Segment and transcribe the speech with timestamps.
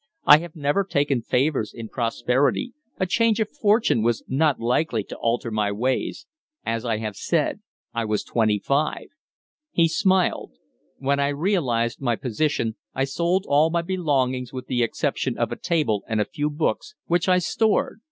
[0.25, 5.15] I had never taken favors in prosperity; a change of fortune was not likely to
[5.17, 6.25] alter my ways.
[6.65, 7.59] As I have said,
[7.93, 9.09] I was twenty five."
[9.71, 10.53] He smiled.
[10.97, 15.55] "When I realized my position I sold all my belongings with the exception of a
[15.55, 17.99] table and a few books which I stored.